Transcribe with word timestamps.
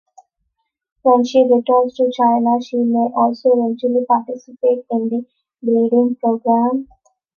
When 1.03 1.23
she 1.25 1.43
returns 1.43 1.95
to 1.97 2.11
China, 2.11 2.59
she 2.59 2.77
may 2.77 3.11
also 3.15 3.51
eventually 3.53 4.03
participate 4.09 4.83
in 4.89 5.09
the 5.09 5.25
breeding 5.61 6.15
program. 6.19 6.87